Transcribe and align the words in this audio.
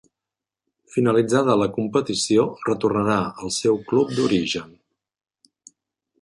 Finalitzada 0.93 1.57
la 1.63 1.67
competició 1.75 2.45
retornà 2.71 3.19
al 3.45 3.53
seu 3.59 3.79
club 3.93 4.15
d'origen. 4.21 4.75